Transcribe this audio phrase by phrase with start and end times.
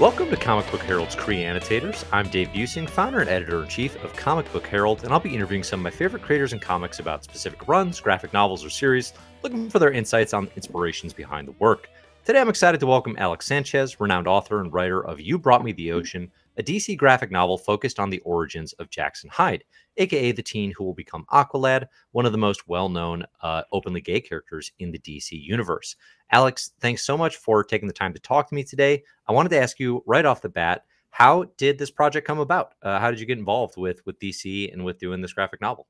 [0.00, 2.04] Welcome to Comic Book Herald's Cree Annotators.
[2.12, 5.34] I'm Dave Buesing, founder and editor in chief of Comic Book Herald, and I'll be
[5.34, 9.12] interviewing some of my favorite creators and comics about specific runs, graphic novels, or series,
[9.42, 11.90] looking for their insights on inspirations behind the work.
[12.24, 15.72] Today, I'm excited to welcome Alex Sanchez, renowned author and writer of You Brought Me
[15.72, 19.64] the Ocean, a DC graphic novel focused on the origins of Jackson Hyde,
[19.96, 24.00] aka the teen who will become Aqualad, one of the most well known uh, openly
[24.00, 25.96] gay characters in the DC universe.
[26.32, 29.02] Alex, thanks so much for taking the time to talk to me today.
[29.28, 32.74] I wanted to ask you right off the bat, how did this project come about?
[32.82, 35.86] Uh, how did you get involved with with DC and with doing this graphic novel?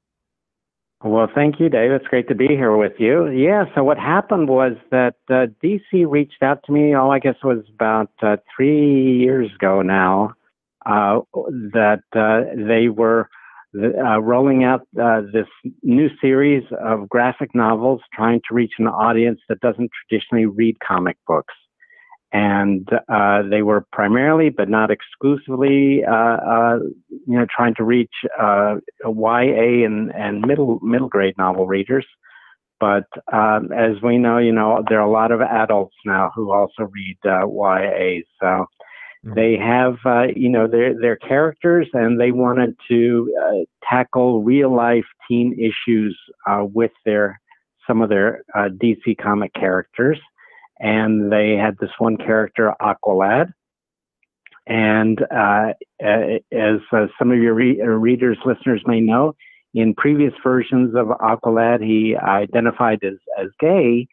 [1.03, 1.93] Well, thank you, Dave.
[1.93, 3.29] It's great to be here with you.
[3.29, 7.37] Yeah, so what happened was that uh, DC reached out to me, oh, I guess
[7.43, 10.35] it was about uh, three years ago now,
[10.89, 13.29] that uh, they were
[13.77, 15.47] uh, rolling out uh, this
[15.83, 21.17] new series of graphic novels trying to reach an audience that doesn't traditionally read comic
[21.27, 21.55] books.
[22.33, 26.79] And uh, they were primarily, but not exclusively, uh, uh,
[27.27, 32.07] you know, trying to reach uh, YA and, and middle middle grade novel readers.
[32.81, 36.53] But um, as we know, you know, there are a lot of adults now who
[36.53, 38.23] also read YA.
[38.41, 38.67] So.
[39.25, 44.75] They have, uh, you know, their their characters, and they wanted to uh, tackle real
[44.75, 47.41] life teen issues uh, with their
[47.87, 50.19] some of their uh, DC comic characters.
[50.79, 53.53] And they had this one character, Aqualad.
[54.69, 59.35] And uh, as uh, some of your re- readers, listeners may know,
[59.75, 64.07] in previous versions of Aqualad, he identified as, as gay,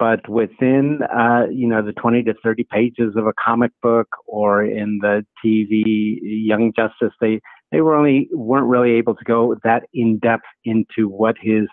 [0.00, 4.64] but within uh, you know the 20 to 30 pages of a comic book or
[4.64, 9.84] in the TV Young Justice, they they were only weren't really able to go that
[9.92, 11.68] in depth into what his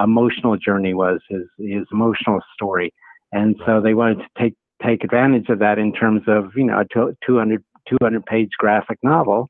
[0.00, 2.92] emotional journey was, his his emotional story,
[3.32, 4.54] and so they wanted to take
[4.86, 6.84] take advantage of that in terms of you know a
[7.26, 9.48] 200 200 page graphic novel.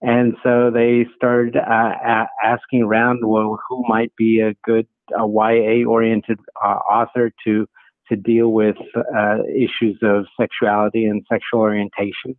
[0.00, 4.86] And so they started uh, asking around, well, who might be a good
[5.16, 7.66] a YA-oriented uh, author to
[8.08, 12.34] to deal with uh, issues of sexuality and sexual orientation.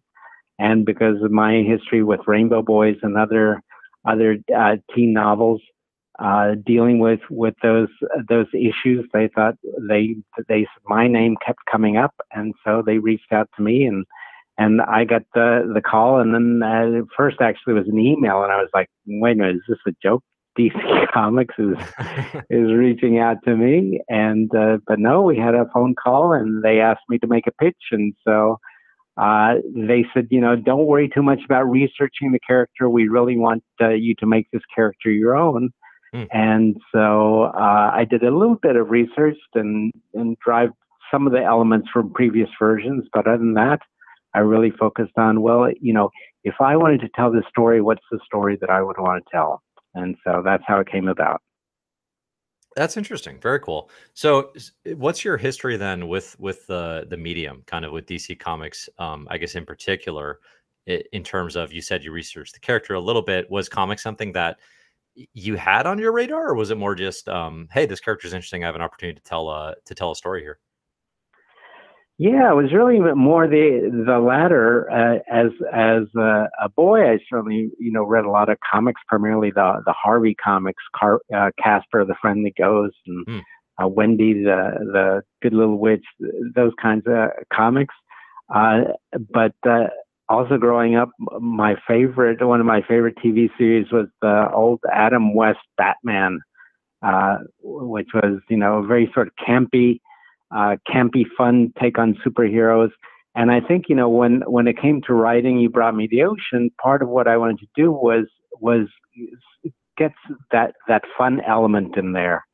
[0.57, 3.62] And because of my history with Rainbow Boys and other
[4.07, 5.62] other uh, teen novels
[6.19, 7.90] uh, dealing with with those
[8.28, 9.56] those issues, they thought
[9.88, 10.16] they
[10.47, 14.06] they my name kept coming up, and so they reached out to me and.
[14.62, 18.51] And I got the the call, and then uh, first actually was an email, and
[18.51, 20.22] I was like, "Wait a minute, is this a joke?
[20.59, 21.77] DC Comics is
[22.49, 26.63] is reaching out to me, and uh, but no, we had a phone call, and
[26.63, 28.59] they asked me to make a pitch, and so
[29.19, 32.89] uh, they said, you know, don't worry too much about researching the character.
[32.89, 35.71] We really want uh, you to make this character your own.
[36.15, 36.27] Mm.
[36.31, 40.69] And so uh, I did a little bit of research and and drive
[41.11, 43.79] some of the elements from previous versions, but other than that,
[44.33, 46.09] I really focused on well, you know,
[46.43, 49.31] if I wanted to tell this story, what's the story that I would want to
[49.31, 49.61] tell?
[49.95, 51.41] And so that's how it came about.
[52.75, 53.39] That's interesting.
[53.41, 53.89] Very cool.
[54.13, 54.53] So,
[54.95, 58.88] what's your history then with with the the medium, kind of with DC Comics?
[59.00, 60.39] Um, I guess in particular,
[60.85, 63.50] in terms of you said you researched the character a little bit.
[63.50, 64.57] Was comics something that
[65.33, 68.33] you had on your radar, or was it more just, um, hey, this character is
[68.33, 68.63] interesting.
[68.63, 70.59] I have an opportunity to tell a to tell a story here.
[72.22, 74.91] Yeah, it was really more the the latter.
[74.91, 79.00] Uh, as as a, a, boy, I certainly you know read a lot of comics,
[79.07, 83.41] primarily the the Harvey comics, Car, uh, Casper the Friendly Ghost, and mm.
[83.81, 86.03] uh, Wendy the the Good Little Witch,
[86.53, 87.96] those kinds of comics.
[88.53, 88.80] Uh,
[89.31, 89.88] but uh,
[90.28, 95.34] also growing up, my favorite one of my favorite TV series was the old Adam
[95.34, 96.40] West Batman,
[97.01, 100.01] uh, which was you know a very sort of campy
[100.51, 102.91] uh, campy, fun take on superheroes.
[103.35, 106.24] And I think you know when when it came to writing, you brought me the
[106.24, 106.71] ocean.
[106.81, 108.25] Part of what I wanted to do was
[108.59, 108.88] was
[109.97, 110.12] get
[110.51, 112.45] that that fun element in there.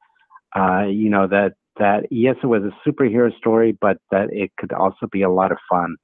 [0.56, 4.74] Uh, you know that that yes, it was a superhero story, but that it could
[4.74, 5.96] also be a lot of fun.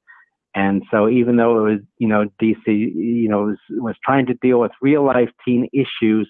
[0.54, 4.34] And so even though it was you know DC you know was was trying to
[4.36, 6.30] deal with real life teen issues,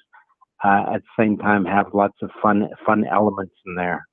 [0.63, 4.07] uh, at the same time have lots of fun fun elements in there.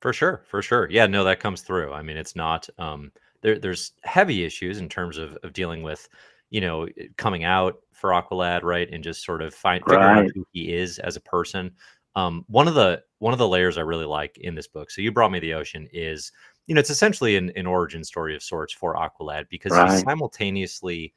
[0.00, 0.88] For sure, for sure.
[0.90, 1.92] Yeah, no, that comes through.
[1.92, 3.12] I mean, it's not um
[3.42, 6.08] there there's heavy issues in terms of of dealing with,
[6.50, 8.88] you know, eh, coming out for Aqualad, right?
[8.90, 11.72] And just sort of find figuring out who he is as a person.
[12.16, 15.02] Um one of the one of the layers I really like in this book, so
[15.02, 16.32] you brought me the ocean, is
[16.66, 21.12] you know, it's essentially an, an origin story of sorts for Aqualad because he's simultaneously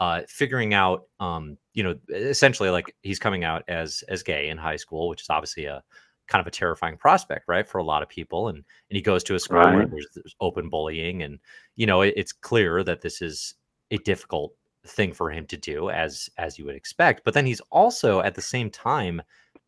[0.00, 4.58] uh figuring out um, you know, essentially like he's coming out as as gay in
[4.58, 5.84] high school, which is obviously a
[6.26, 8.48] kind of a terrifying prospect, right, for a lot of people.
[8.48, 9.74] And and he goes to a school right.
[9.74, 11.38] where there's, there's, open bullying, and
[11.76, 13.54] you know it, it's clear that this is
[13.90, 14.54] a difficult
[14.86, 17.24] thing for him to do, as as you would expect.
[17.24, 19.22] But then he's also at the same time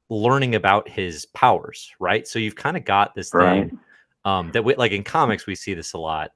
[0.09, 2.27] learning about his powers, right?
[2.29, 3.69] So you've kind of got this right.
[3.69, 3.79] thing
[4.25, 6.31] um, that we, like in comics we see this a lot.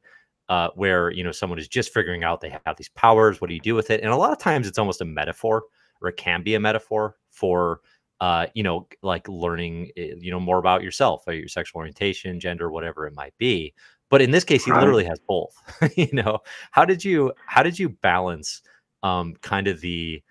[0.48, 3.40] Uh, where you know someone is just figuring out they have these powers.
[3.40, 4.00] What do you do with it?
[4.00, 5.62] And a lot of times it's almost a metaphor,
[6.02, 7.82] or it can be a metaphor for
[8.20, 12.38] uh, you know, like learning, eh, you know, more about yourself, or your sexual orientation,
[12.38, 13.72] gender, whatever it might be.
[14.10, 14.80] But in this case, he right.
[14.80, 15.54] literally has both.
[15.96, 16.40] you know,
[16.70, 18.62] how did you how did you balance
[19.02, 20.22] um, kind of the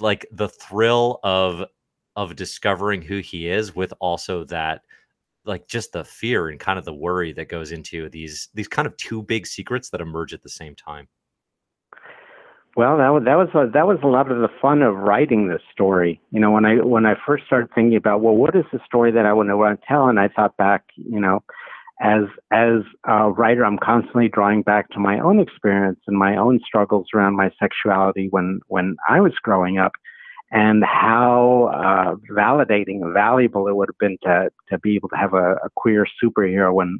[0.00, 1.64] like the thrill of
[2.16, 4.82] of discovering who he is with also that
[5.44, 8.86] like just the fear and kind of the worry that goes into these these kind
[8.86, 11.06] of two big secrets that emerge at the same time
[12.76, 15.48] well, that was that was a, that was a lot of the fun of writing
[15.48, 16.20] this story.
[16.30, 19.12] You know, when I when I first started thinking about, well, what is the story
[19.12, 21.44] that I want to tell, and I thought back, you know,
[22.00, 26.58] as as a writer, I'm constantly drawing back to my own experience and my own
[26.66, 29.92] struggles around my sexuality when when I was growing up,
[30.50, 35.16] and how uh, validating and valuable it would have been to to be able to
[35.16, 36.98] have a, a queer superhero when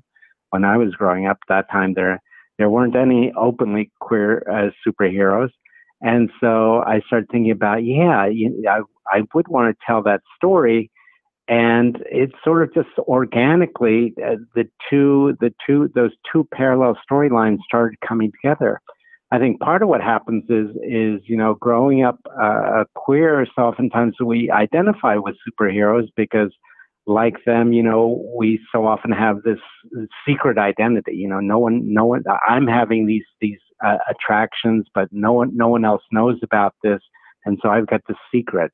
[0.51, 1.39] when I was growing up.
[1.49, 2.23] That time there
[2.59, 5.51] there weren't any openly queer uh, superheroes
[6.01, 8.81] and so I started thinking about, yeah, you, I,
[9.11, 10.91] I would want to tell that story.
[11.47, 17.59] And it sort of just organically, uh, the two, the two, those two parallel storylines
[17.67, 18.81] started coming together.
[19.31, 23.63] I think part of what happens is, is you know, growing up uh, queer, so
[23.63, 26.51] oftentimes we identify with superheroes because,
[27.07, 29.59] like them, you know, we so often have this
[30.27, 31.17] secret identity.
[31.17, 32.23] You know, no one, no one.
[32.49, 37.01] I'm having these these uh, attractions, but no one no one else knows about this,
[37.45, 38.73] and so I've got the secret.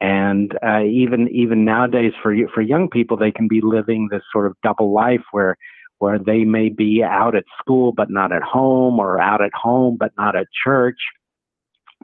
[0.00, 4.46] And uh, even even nowadays, for for young people, they can be living this sort
[4.46, 5.56] of double life where
[5.98, 9.96] where they may be out at school but not at home, or out at home
[9.98, 10.98] but not at church,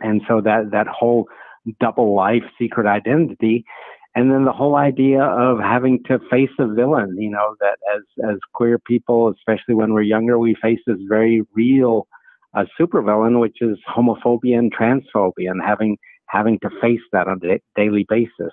[0.01, 1.27] and so that that whole
[1.81, 3.65] double life secret identity
[4.15, 8.03] and then the whole idea of having to face a villain you know that as
[8.31, 12.07] as queer people especially when we're younger we face this very real
[12.55, 15.97] a supervillain, which is homophobia and transphobia, and having
[16.27, 18.53] having to face that on a daily basis.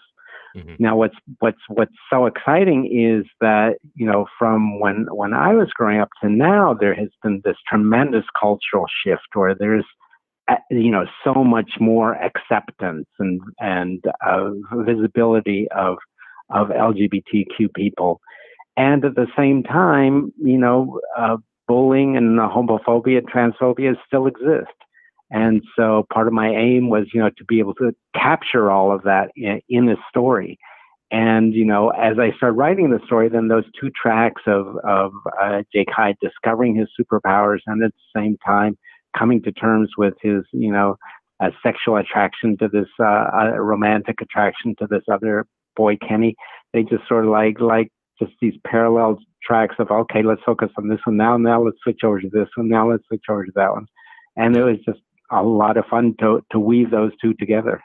[0.56, 0.76] Mm-hmm.
[0.80, 5.70] Now, what's what's what's so exciting is that you know from when when I was
[5.76, 9.86] growing up to now, there has been this tremendous cultural shift where there's
[10.48, 14.52] uh, you know so much more acceptance and and uh,
[14.86, 15.98] visibility of
[16.50, 18.22] of LGBTQ people,
[18.78, 24.74] and at the same time, you know, uh, bullying and homophobia transphobia still exist.
[25.32, 28.94] And so part of my aim was, you know, to be able to capture all
[28.94, 30.60] of that in, in a story.
[31.12, 35.14] And, you know, as I started writing the story, then those two tracks of, of
[35.42, 38.78] uh, Jake Hyde discovering his superpowers and at the same time
[39.18, 40.98] coming to terms with his, you know,
[41.40, 45.46] uh, sexual attraction to this, uh romantic attraction to this other
[45.76, 46.36] boy, Kenny,
[46.74, 47.90] they just sort of like, like
[48.20, 51.38] just these parallel tracks of okay, let's focus on this one now.
[51.38, 52.70] Now let's switch over to this one.
[52.70, 53.86] Now let's switch over to that one.
[54.38, 55.00] And it was just
[55.32, 57.82] a lot of fun to to weave those two together.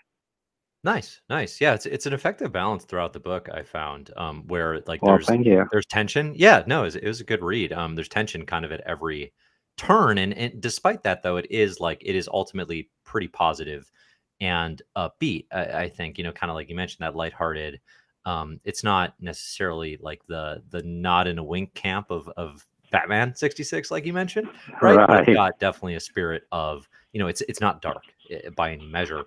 [0.83, 1.61] Nice, nice.
[1.61, 3.49] Yeah, it's it's an effective balance throughout the book.
[3.53, 5.27] I found um, where like well, there's
[5.71, 6.33] there's tension.
[6.35, 7.73] Yeah, no, it was, it was a good read.
[7.73, 9.33] Um, there's tension kind of at every
[9.77, 13.91] turn, and and despite that though, it is like it is ultimately pretty positive
[14.41, 15.47] and upbeat.
[15.53, 17.79] I, I think you know, kind of like you mentioned that lighthearted
[18.25, 23.35] um, it's not necessarily like the the nod and a wink camp of of Batman
[23.35, 24.49] 66, like you mentioned,
[24.83, 24.97] right?
[24.97, 25.07] right.
[25.07, 28.73] But it's got definitely a spirit of, you know, it's it's not dark eh, by
[28.73, 29.25] any measure.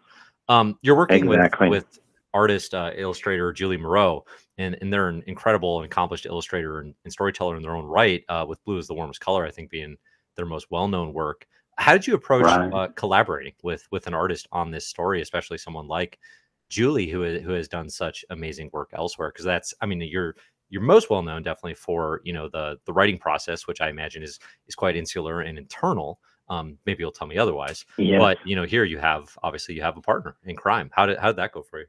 [0.50, 1.70] Um, you're working exactly.
[1.70, 2.00] with with
[2.34, 4.26] artist uh, illustrator Julie Maroh,
[4.58, 8.24] and and they're an incredible and accomplished illustrator and, and storyteller in their own right.
[8.30, 9.98] Uh, with Blue is the warmest color, I think, being
[10.36, 11.48] their most well known work.
[11.78, 12.72] How did you approach right.
[12.72, 16.20] uh, collaborating with with an artist on this story, especially someone like
[16.74, 19.30] Julie, who who has done such amazing work elsewhere.
[19.30, 20.36] Because that's, I mean, you're
[20.70, 24.24] you're most well known definitely for you know the the writing process, which I imagine
[24.24, 26.20] is is quite insular and internal.
[26.50, 27.86] Um, maybe you'll tell me otherwise.
[28.18, 30.89] But you know, here you have obviously you have a partner in crime.
[30.94, 31.86] How did how did that go for you?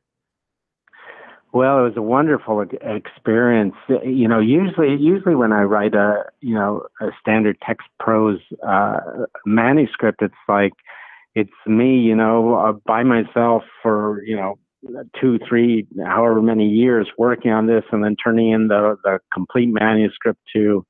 [1.54, 3.76] Well, it was a wonderful experience.
[3.88, 8.98] You know, usually, usually when I write a, you know, a standard text prose uh,
[9.46, 10.72] manuscript, it's like
[11.36, 14.58] it's me, you know, uh, by myself for, you know,
[15.20, 19.68] two, three, however many years working on this, and then turning in the the complete
[19.68, 20.84] manuscript to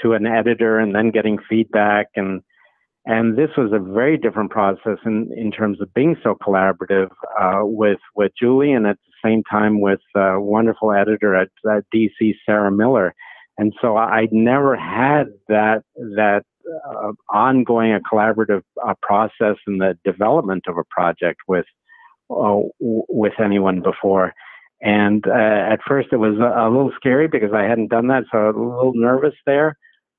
[0.00, 2.42] to an editor, and then getting feedback, and
[3.04, 7.62] And this was a very different process in, in terms of being so collaborative uh,
[7.64, 12.34] with with Julie, and at the same time with a wonderful editor at, at DC,
[12.46, 13.14] Sarah Miller.
[13.58, 15.82] And so I never had that
[16.16, 16.44] that
[16.88, 21.66] uh, ongoing a collaborative uh, process in the development of a project with
[22.32, 24.32] uh, with anyone before.
[24.80, 28.46] And uh, at first, it was a, little scary because I hadn't done that, so
[28.46, 29.76] a little nervous there.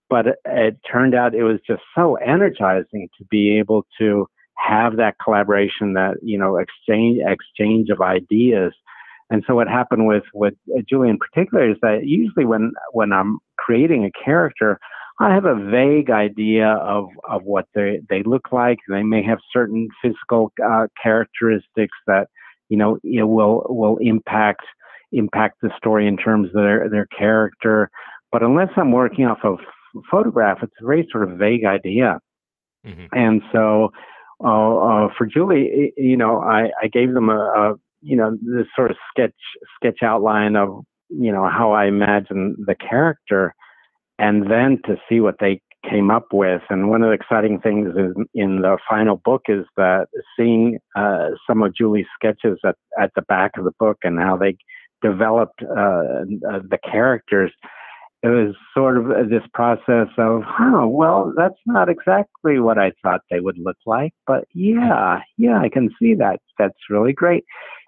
[0.10, 4.28] But it, it turned out it was just so energizing to be able to
[4.58, 8.74] have that collaboration, that you know, exchange exchange of ideas.
[9.30, 10.54] And so what happened with with
[10.88, 14.80] Julie in particular is that usually when when I'm creating a character,
[15.20, 18.80] I have a vague idea of, of what they, they look like.
[18.90, 22.28] They may have certain physical uh, characteristics that
[22.70, 24.64] you know it will will impact
[25.12, 27.90] impact the story in terms of their their character.
[28.32, 29.60] But unless I'm working off of
[30.10, 32.20] photograph, it's a very sort of vague idea.
[32.86, 33.06] Mm-hmm.
[33.12, 33.92] And so
[34.44, 38.68] uh, uh, for Julie, you know, I, I gave them a, a you know this
[38.76, 39.36] sort of sketch
[39.76, 43.54] sketch outline of you know how I imagine the character
[44.20, 46.62] and then to see what they came up with.
[46.70, 51.30] And one of the exciting things in, in the final book is that seeing uh,
[51.48, 54.56] some of Julie's sketches at, at the back of the book and how they
[55.02, 57.52] developed uh, uh, the characters.
[58.24, 63.20] It was sort of this process of, huh, well, that's not exactly what I thought
[63.30, 66.40] they would look like, but yeah, yeah, I can see that.
[66.58, 67.44] That's really great.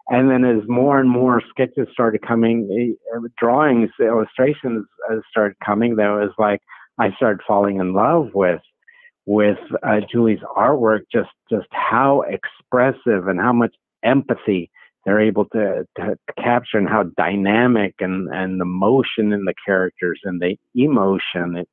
[0.10, 5.96] And then as more and more sketches started coming, eh, drawings, illustrations uh, started coming,
[5.96, 6.62] there was like
[7.00, 8.62] I started falling in love with
[9.26, 11.02] with uh, Julie's artwork.
[11.12, 14.70] Just just how expressive and how much empathy
[15.06, 20.20] they're able to, to capture, and how dynamic and and the motion in the characters
[20.24, 21.56] and the emotion.
[21.58, 21.70] It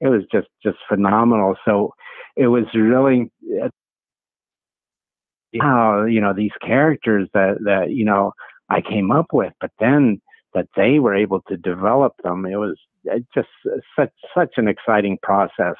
[0.00, 1.56] it was just just phenomenal.
[1.66, 1.92] So
[2.36, 3.30] it was really
[5.60, 8.32] how you know these characters that that you know
[8.68, 10.20] I came up with, but then
[10.54, 12.46] that they were able to develop them.
[12.46, 12.76] It was
[13.34, 13.48] just
[13.98, 15.76] such such an exciting process.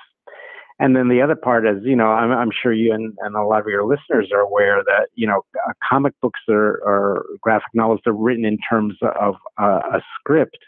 [0.78, 3.42] And then the other part is, you know, I'm, I'm sure you and, and, a
[3.42, 7.70] lot of your listeners are aware that, you know, uh, comic books are, or graphic
[7.72, 10.58] novels are written in terms of uh, a script.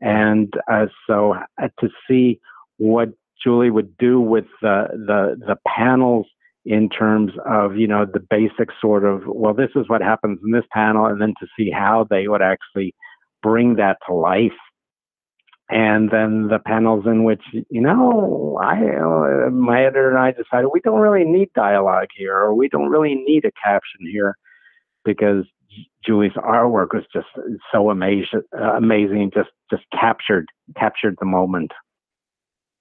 [0.00, 2.38] And uh, so uh, to see
[2.76, 3.08] what
[3.42, 6.26] Julie would do with the, the, the panels
[6.64, 10.52] in terms of you know the basic sort of well this is what happens in
[10.52, 12.94] this panel and then to see how they would actually
[13.42, 14.52] bring that to life.
[15.70, 20.70] And then the panels in which you know i uh, my editor and i decided
[20.72, 24.36] we don't really need dialogue here or we don't really need a caption here
[25.04, 25.44] because
[26.04, 27.28] julie's artwork was just
[27.72, 28.42] so amazing
[28.76, 31.70] amazing just just captured captured the moment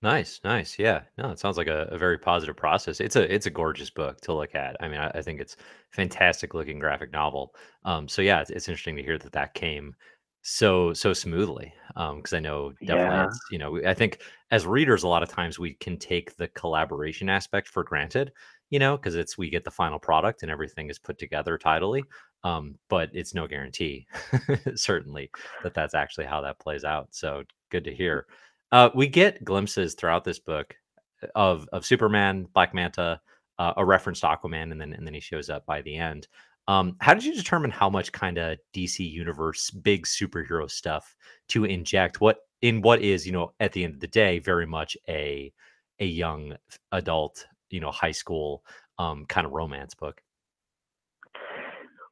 [0.01, 0.79] Nice, nice.
[0.79, 1.01] Yeah.
[1.17, 3.01] No, it sounds like a, a very positive process.
[3.01, 4.77] It's a it's a gorgeous book to look at.
[4.79, 5.57] I mean, I, I think it's
[5.91, 7.53] fantastic looking graphic novel.
[7.83, 9.93] Um, so yeah, it's, it's interesting to hear that that came
[10.41, 11.73] so so smoothly.
[11.97, 13.25] Um, because I know definitely Yeah.
[13.25, 16.47] it's you know I think as readers a lot of times we can take the
[16.49, 18.31] collaboration aspect for granted.
[18.69, 22.03] You know, because it's we get the final product and everything is put together tidily.
[22.45, 24.07] Um, but it's no guarantee,
[24.75, 25.29] certainly,
[25.63, 27.09] that that's actually how that plays out.
[27.11, 28.27] So good to hear.
[28.71, 30.75] Uh, we get glimpses throughout this book
[31.23, 33.19] uh, of of Superman, Black Manta,
[33.57, 36.27] uh, a reference to Aquaman, and then and then he shows up by the end.
[36.67, 41.15] Um, how did you determine how much kind of DC universe big superhero stuff
[41.49, 42.21] to inject?
[42.21, 45.51] What in what is you know at the end of the day very much a
[45.99, 46.55] a young
[46.91, 48.63] adult you know high school
[48.99, 50.21] um, kind of romance book.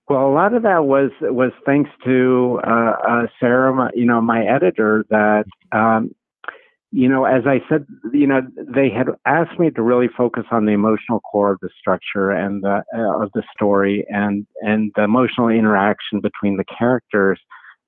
[0.09, 4.45] Well, a lot of that was was thanks to uh, uh, Sarah, you know, my
[4.45, 5.05] editor.
[5.09, 6.15] That um,
[6.91, 10.65] you know, as I said, you know, they had asked me to really focus on
[10.65, 15.03] the emotional core of the structure and the, uh, of the story and and the
[15.03, 17.39] emotional interaction between the characters,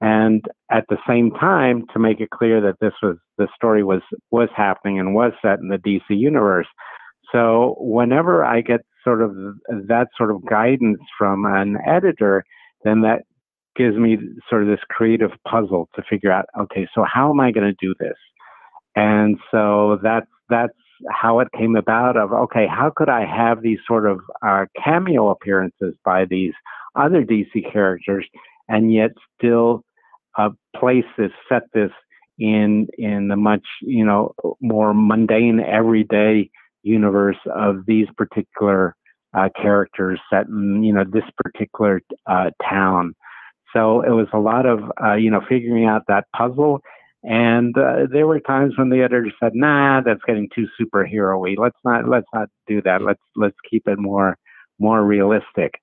[0.01, 4.01] and at the same time to make it clear that this was the story was
[4.31, 6.67] was happening and was set in the DC universe.
[7.31, 9.33] So whenever I get sort of
[9.87, 12.43] that sort of guidance from an editor,
[12.83, 13.21] then that
[13.75, 14.17] gives me
[14.49, 17.75] sort of this creative puzzle to figure out, okay, so how am I going to
[17.79, 18.17] do this?
[18.96, 20.74] And so that's that's
[21.10, 22.17] how it came about.
[22.17, 26.53] Of okay, how could I have these sort of uh, cameo appearances by these
[26.96, 28.27] other DC characters,
[28.67, 29.84] and yet still
[30.38, 31.91] uh, place this, set this
[32.39, 36.50] in in the much you know more mundane, everyday
[36.84, 38.96] universe of these particular
[39.34, 43.13] uh, characters set in you know this particular uh, town.
[43.74, 46.81] So it was a lot of uh, you know figuring out that puzzle
[47.23, 51.55] And uh, there were times when the editor said, "Nah, that's getting too superhero-y.
[51.57, 53.01] Let's not let's not do that.
[53.01, 54.38] Let's let's keep it more
[54.79, 55.73] more realistic."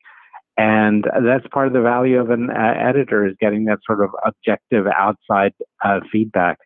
[0.57, 4.11] And that's part of the value of an uh, editor is getting that sort of
[4.25, 5.53] objective outside
[5.85, 6.59] uh, feedback.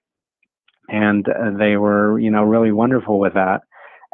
[0.88, 3.62] And uh, they were, you know, really wonderful with that.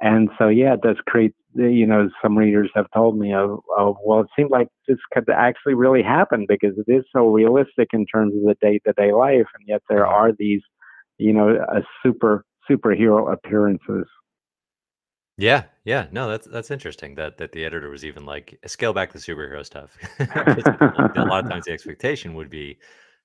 [0.00, 3.96] And so, yeah, it does create, you know, some readers have told me, of, oh,
[4.04, 8.06] well, it seemed like this could actually really happen because it is so realistic in
[8.06, 9.46] terms of the day to day life.
[9.58, 10.62] And yet there are these,
[11.18, 14.06] you know, uh, super, superhero appearances.
[15.38, 19.12] Yeah, yeah, no, that's that's interesting that that the editor was even like scale back
[19.12, 19.94] the superhero stuff.
[20.18, 22.78] a lot of times the expectation would be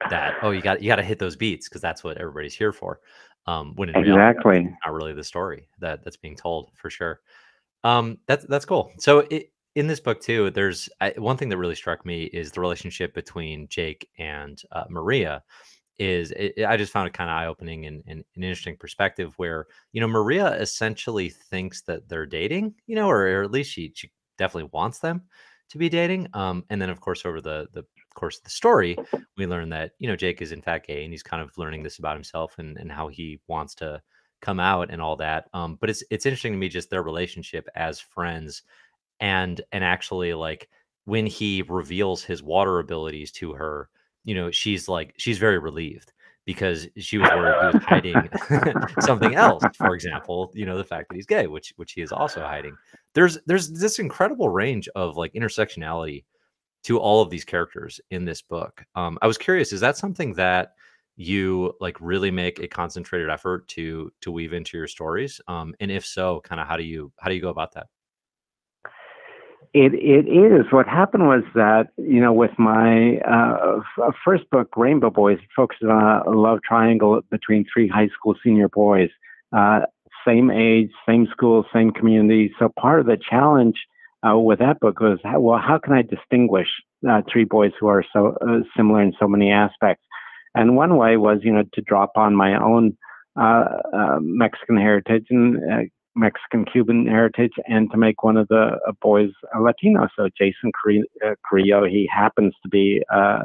[0.10, 2.74] that oh you got you got to hit those beats because that's what everybody's here
[2.74, 3.00] for.
[3.48, 7.22] Um, when in exactly reality, not really the story that that's being told for sure.
[7.84, 8.92] Um, that's that's cool.
[9.00, 12.52] So it, in this book too, there's I, one thing that really struck me is
[12.52, 15.44] the relationship between Jake and uh, Maria.
[15.98, 19.34] Is it, I just found it kind of eye opening and, and, an interesting perspective
[19.38, 23.72] where you know Maria essentially thinks that they're dating, you know, or, or at least
[23.72, 25.22] she she definitely wants them
[25.70, 26.28] to be dating.
[26.34, 27.84] Um, and then of course over the the
[28.16, 28.98] course of the story,
[29.38, 31.84] we learn that you know Jake is in fact gay, and he's kind of learning
[31.84, 34.02] this about himself and and how he wants to
[34.42, 35.50] come out and all that.
[35.54, 38.64] Um, but it's it's interesting to me just their relationship as friends,
[39.20, 40.70] and and actually like
[41.06, 43.90] when he reveals his water abilities to her,
[44.24, 46.14] you know, she's like she's very relieved
[46.46, 48.30] because she was worried he was hiding
[49.02, 49.64] something else.
[49.76, 52.76] For example, you know, the fact that he's gay, which which he is also hiding.
[53.14, 56.24] There's there's this incredible range of like intersectionality
[56.84, 58.84] to all of these characters in this book.
[58.96, 60.74] Um, I was curious, is that something that
[61.16, 65.42] you like really make a concentrated effort to to weave into your stories?
[65.48, 67.88] Um, and if so, kind of how do you how do you go about that?
[69.74, 70.66] It it is.
[70.72, 73.80] What happened was that you know with my uh,
[74.26, 78.68] first book, Rainbow Boys, it focused on a love triangle between three high school senior
[78.68, 79.10] boys,
[79.54, 79.82] uh,
[80.28, 82.54] same age, same school, same community.
[82.60, 83.76] So part of the challenge
[84.28, 86.68] uh, with that book was, how, well, how can I distinguish
[87.10, 90.04] uh, three boys who are so uh, similar in so many aspects?
[90.56, 92.98] And one way was, you know, to drop on my own
[93.40, 95.84] uh, uh, Mexican heritage and uh,
[96.16, 100.10] Mexican Cuban heritage, and to make one of the boys a Latino.
[100.18, 100.72] So Jason
[101.50, 103.40] Carrillo, he happens to be a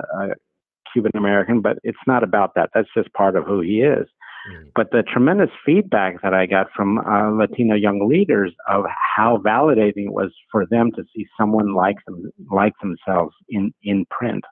[0.93, 2.71] Cuban American, but it's not about that.
[2.75, 4.09] That's just part of who he is.
[4.51, 4.71] Mm.
[4.75, 8.85] But the tremendous feedback that I got from uh, Latino young leaders of
[9.17, 14.07] how validating it was for them to see someone like them, like themselves in in
[14.11, 14.45] print,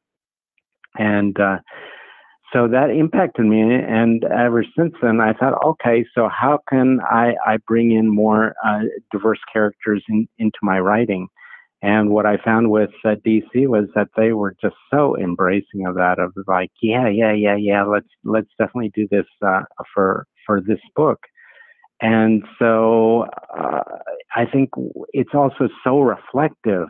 [0.97, 1.59] and uh,
[2.55, 3.61] so that impacted me.
[3.61, 8.55] And ever since then, I thought, okay, so how can I I bring in more
[8.65, 11.29] uh, diverse characters in, into my writing?
[11.83, 15.97] And what I found with uh, DC was that they were just so embracing of
[15.97, 19.63] that, of like, yeah, yeah, yeah, yeah, let's let's definitely do this uh,
[19.93, 21.19] for for this book.
[22.01, 23.27] And so
[23.59, 23.83] uh,
[24.35, 24.71] I think
[25.13, 26.89] it's also so reflective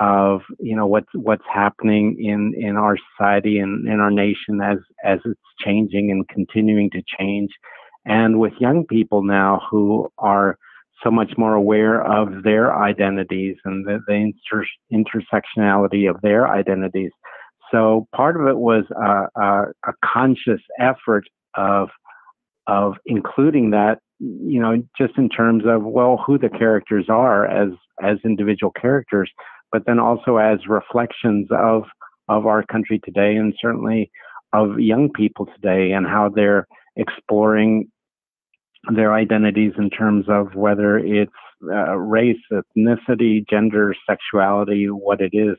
[0.00, 4.78] of you know what's what's happening in in our society and in our nation as
[5.04, 7.50] as it's changing and continuing to change,
[8.04, 10.58] and with young people now who are
[11.02, 17.10] so much more aware of their identities and the, the inter- intersectionality of their identities.
[17.70, 21.24] So part of it was a, a, a conscious effort
[21.56, 21.88] of
[22.66, 27.70] of including that, you know, just in terms of well, who the characters are as
[28.02, 29.30] as individual characters,
[29.74, 31.82] but then also as reflections of
[32.28, 34.08] of our country today, and certainly
[34.52, 37.90] of young people today, and how they're exploring
[38.94, 41.32] their identities in terms of whether it's
[41.64, 45.56] uh, race, ethnicity, gender, sexuality, what it is,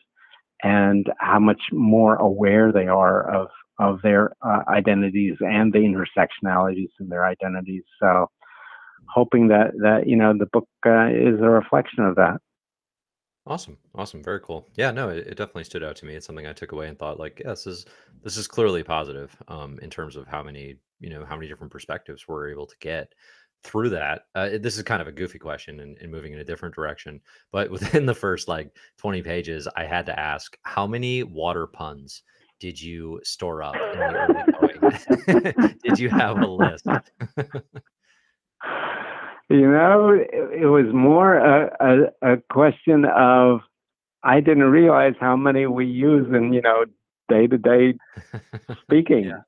[0.63, 3.47] and how much more aware they are of
[3.79, 7.83] of their uh, identities and the intersectionalities in their identities.
[8.01, 8.27] So,
[9.13, 12.37] hoping that that you know the book uh, is a reflection of that.
[13.47, 13.77] Awesome.
[13.93, 14.23] Awesome.
[14.23, 14.67] Very cool.
[14.75, 16.15] Yeah, no, it, it definitely stood out to me.
[16.15, 17.85] It's something I took away and thought like, yeah, this is
[18.23, 21.71] this is clearly positive um in terms of how many, you know, how many different
[21.71, 23.13] perspectives we're able to get
[23.63, 24.23] through that.
[24.33, 27.21] Uh, this is kind of a goofy question and, and moving in a different direction,
[27.51, 32.23] but within the first like 20 pages, I had to ask how many water puns
[32.59, 34.43] did you store up in the early
[35.53, 35.77] going?
[35.83, 36.87] did you have a list?
[39.49, 43.59] You know, it, was more a, a, a question of
[44.23, 46.85] I didn't realize how many we use in you know
[47.29, 47.93] day to day
[48.81, 49.25] speaking.
[49.25, 49.41] Yeah.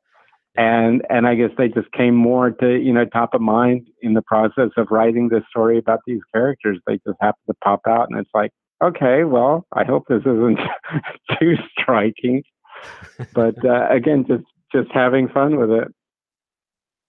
[0.55, 4.13] And and I guess they just came more to you know top of mind in
[4.13, 6.79] the process of writing this story about these characters.
[6.86, 8.51] They just happened to pop out, and it's like,
[8.83, 10.60] okay, well, I hope this isn't
[11.39, 12.43] too striking.
[13.33, 15.88] But uh, again, just just having fun with it.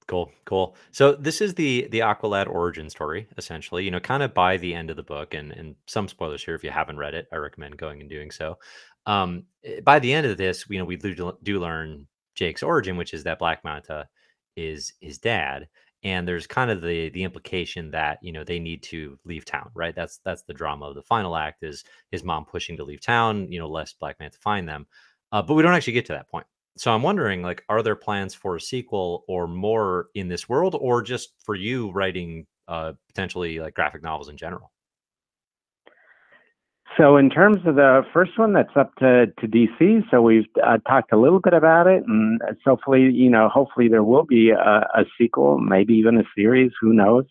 [0.08, 0.74] Cool, cool.
[0.90, 3.84] So this is the the Aqualad origin story, essentially.
[3.84, 6.54] You know, kind of by the end of the book, and and some spoilers here
[6.54, 7.26] if you haven't read it.
[7.30, 8.56] I recommend going and doing so.
[9.04, 12.96] Um, eh, by the end of this, you know, we do, do learn Jake's origin,
[12.96, 14.08] which is that Black Manta
[14.56, 15.68] is his dad,
[16.02, 19.70] and there's kind of the the implication that you know they need to leave town,
[19.74, 19.94] right?
[19.94, 23.52] That's that's the drama of the final act is his mom pushing to leave town,
[23.52, 24.86] you know, lest Black Manta find them.
[25.32, 26.46] Uh, but we don't actually get to that point
[26.78, 30.76] so I'm wondering, like, are there plans for a sequel or more in this world,
[30.78, 34.70] or just for you writing uh, potentially like graphic novels in general?
[36.96, 40.02] So in terms of the first one, that's up to, to DC.
[40.10, 44.02] So we've uh, talked a little bit about it, and hopefully, you know, hopefully there
[44.02, 46.72] will be a, a sequel, maybe even a series.
[46.80, 47.24] Who knows?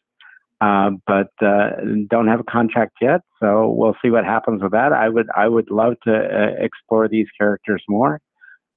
[0.62, 1.72] Uh, but uh,
[2.10, 4.92] don't have a contract yet, so we'll see what happens with that.
[4.92, 8.22] I would I would love to uh, explore these characters more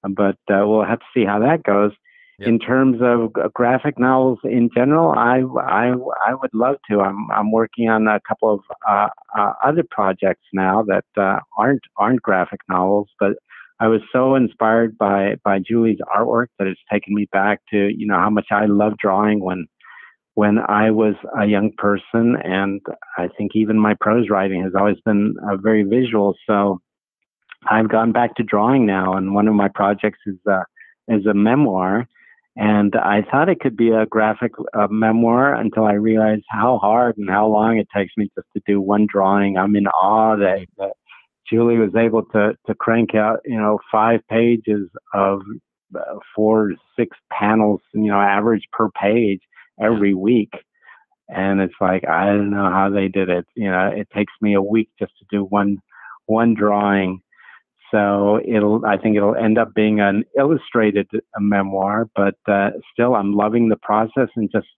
[0.09, 1.93] but uh, we'll have to see how that goes.
[2.39, 2.49] Yep.
[2.49, 5.93] In terms of graphic novels in general, I, I,
[6.27, 7.01] I would love to.
[7.01, 9.09] I'm, I'm working on a couple of uh,
[9.39, 13.33] uh, other projects now that uh, aren't aren't graphic novels, but
[13.79, 18.07] I was so inspired by by Julie's artwork that it's taken me back to you
[18.07, 19.67] know how much I love drawing when
[20.35, 22.81] when I was a young person, and
[23.19, 26.35] I think even my prose writing has always been uh, very visual.
[26.47, 26.81] So
[27.69, 30.63] I've gone back to drawing now, and one of my projects is uh,
[31.09, 32.07] is a memoir.
[32.57, 37.17] And I thought it could be a graphic uh, memoir until I realized how hard
[37.17, 39.57] and how long it takes me just to do one drawing.
[39.57, 40.93] I'm in awe that, that
[41.49, 45.43] Julie was able to to crank out, you know, five pages of
[45.95, 49.41] uh, four six panels, you know, average per page
[49.81, 50.53] every week.
[51.29, 53.47] And it's like I don't know how they did it.
[53.55, 55.79] You know, it takes me a week just to do one
[56.27, 57.23] one drawing
[57.91, 63.35] so it'll, I think it'll end up being an illustrated memoir, but uh, still, I'm
[63.35, 64.69] loving the process and just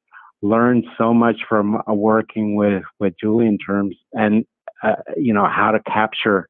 [0.40, 4.44] learned so much from uh, working with with Julie in terms and
[4.82, 6.48] uh, you know how to capture.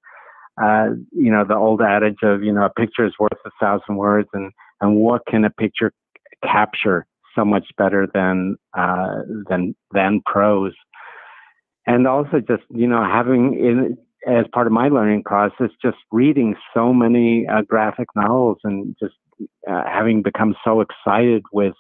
[0.63, 3.97] Uh, you know the old adage of you know a picture is worth a thousand
[3.97, 5.93] words, and and what can a picture
[6.43, 10.75] capture so much better than uh, than than prose
[11.87, 16.55] and also just you know having in as part of my learning process, just reading
[16.75, 19.15] so many uh, graphic novels and just
[19.69, 21.75] uh, having become so excited with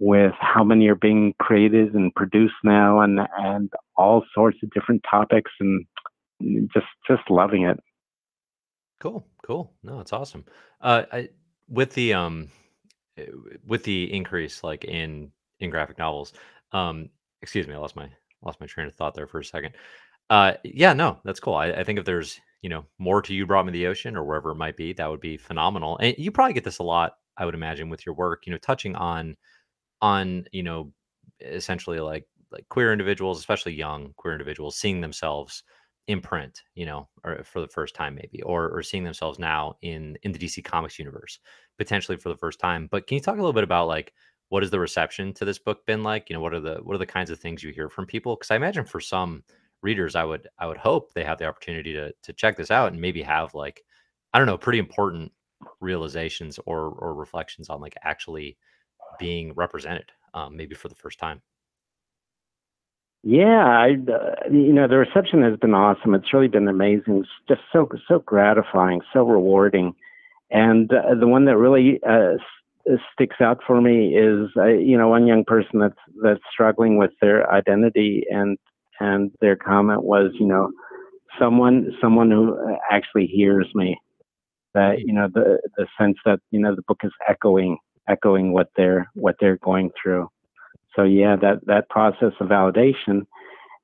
[0.00, 5.04] with how many are being created and produced now, and and all sorts of different
[5.08, 5.86] topics, and
[6.72, 7.78] just just loving it.
[9.00, 9.72] Cool, cool.
[9.82, 10.44] No, it's awesome.
[10.80, 11.28] Uh, I,
[11.68, 12.48] with the um,
[13.16, 13.26] eh,
[13.66, 16.32] with the increase like in in graphic novels,
[16.72, 17.10] um,
[17.42, 18.08] excuse me, I lost my
[18.42, 19.74] lost my train of thought there for a second.
[20.30, 21.54] Uh, yeah, no, that's cool.
[21.54, 24.24] I, I think if there's you know more to you brought me the ocean or
[24.24, 25.98] wherever it might be, that would be phenomenal.
[25.98, 28.46] And you probably get this a lot, I would imagine, with your work.
[28.46, 29.36] You know, touching on
[30.02, 30.92] on you know
[31.42, 35.64] essentially like like queer individuals, especially young queer individuals, seeing themselves
[36.08, 39.74] in print, you know, or for the first time maybe, or or seeing themselves now
[39.82, 41.38] in in the DC Comics universe,
[41.78, 42.88] potentially for the first time.
[42.90, 44.12] But can you talk a little bit about like
[44.50, 46.30] what has the reception to this book been like?
[46.30, 48.36] You know, what are the what are the kinds of things you hear from people?
[48.36, 49.42] Because I imagine for some
[49.84, 52.92] readers, I would I would hope they have the opportunity to to check this out
[52.92, 53.84] and maybe have like
[54.32, 55.30] I don't know, pretty important
[55.80, 58.56] realizations or or reflections on like actually
[59.18, 61.42] being represented, um, maybe for the first time.
[63.26, 66.14] Yeah, I, uh, you know, the reception has been awesome.
[66.14, 67.20] It's really been amazing.
[67.20, 69.94] It's just so so gratifying, so rewarding,
[70.50, 72.34] and uh, the one that really uh,
[73.14, 77.12] sticks out for me is, uh, you know, one young person that's that's struggling with
[77.22, 78.58] their identity and
[79.00, 80.70] and their comment was, you know,
[81.38, 82.56] someone someone who
[82.90, 83.98] actually hears me.
[84.74, 87.78] That you know the the sense that you know the book is echoing
[88.08, 90.28] echoing what they're what they're going through.
[90.96, 93.22] So yeah, that that process of validation,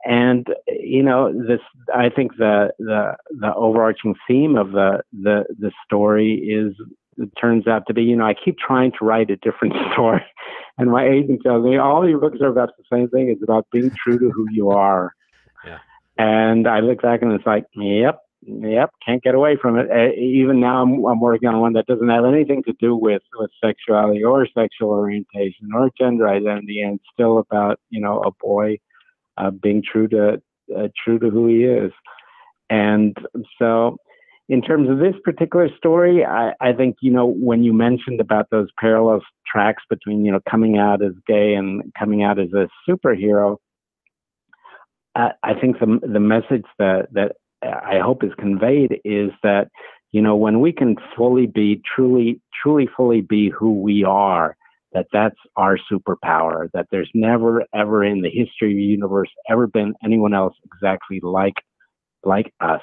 [0.04, 1.60] and you know this.
[1.94, 6.74] I think the the the overarching theme of the the the story is
[7.20, 10.24] it turns out to be, you know, I keep trying to write a different story.
[10.80, 13.28] And my agent tells me all your books are about the same thing.
[13.28, 15.14] It's about being true to who you are.
[15.64, 15.78] Yeah.
[16.16, 19.88] And I look back and it's like, yep, yep, can't get away from it.
[20.18, 23.50] Even now, I'm, I'm working on one that doesn't have anything to do with with
[23.62, 28.78] sexuality or sexual orientation or gender identity, and it's still about you know a boy
[29.36, 30.40] uh, being true to
[30.76, 31.92] uh, true to who he is.
[32.70, 33.16] And
[33.58, 33.98] so
[34.50, 38.50] in terms of this particular story, I, I, think, you know, when you mentioned about
[38.50, 42.68] those parallel tracks between, you know, coming out as gay and coming out as a
[42.88, 43.58] superhero,
[45.14, 49.68] I, I think the, the message that, that I hope is conveyed is that,
[50.10, 54.56] you know, when we can fully be, truly, truly fully be who we are,
[54.92, 59.68] that that's our superpower, that there's never, ever in the history of the universe ever
[59.68, 61.54] been anyone else exactly like,
[62.24, 62.82] like us,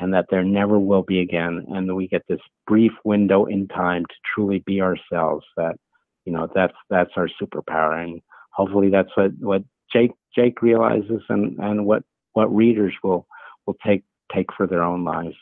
[0.00, 1.66] and that there never will be again.
[1.68, 5.44] And we get this brief window in time to truly be ourselves.
[5.56, 5.76] That,
[6.24, 8.02] you know, that's, that's our superpower.
[8.02, 8.20] And
[8.52, 13.26] hopefully that's what, what Jake, Jake realizes and, and what, what readers will,
[13.66, 14.02] will take,
[14.34, 15.36] take for their own lives.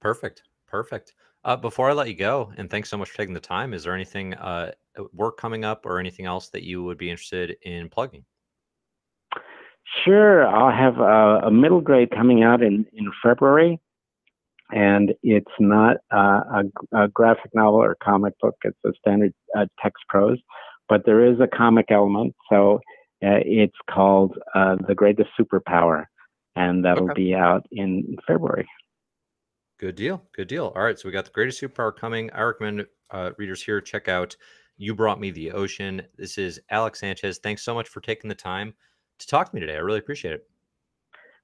[0.00, 0.42] Perfect.
[0.66, 1.14] Perfect.
[1.44, 3.84] Uh, before I let you go, and thanks so much for taking the time, is
[3.84, 4.72] there anything uh,
[5.12, 8.24] work coming up or anything else that you would be interested in plugging?
[10.04, 10.46] Sure.
[10.46, 13.80] I'll have a, a middle grade coming out in, in February,
[14.70, 16.40] and it's not uh,
[16.92, 20.38] a, a, graphic novel or comic book, it's a standard uh, text prose,
[20.88, 22.34] but there is a comic element.
[22.50, 22.76] So
[23.24, 26.04] uh, it's called uh, The Greatest Superpower,
[26.54, 27.22] and that'll okay.
[27.22, 28.68] be out in February.
[29.80, 30.22] Good deal.
[30.34, 30.72] Good deal.
[30.74, 30.98] All right.
[30.98, 32.30] So we got the greatest superpower coming.
[32.32, 34.36] I recommend uh, readers here check out
[34.76, 36.02] You Brought Me the Ocean.
[36.16, 37.38] This is Alex Sanchez.
[37.38, 38.74] Thanks so much for taking the time
[39.18, 39.74] to talk to me today.
[39.74, 40.48] I really appreciate it.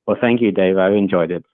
[0.07, 0.77] Well, thank you, Dave.
[0.79, 1.45] I've enjoyed it.